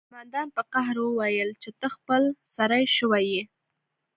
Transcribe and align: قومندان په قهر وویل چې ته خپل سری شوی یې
قومندان 0.09 0.47
په 0.55 0.61
قهر 0.73 0.95
وویل 1.01 1.49
چې 1.63 1.69
ته 1.79 1.87
خپل 1.95 2.23
سری 2.55 2.83
شوی 2.97 3.25
یې 3.33 3.43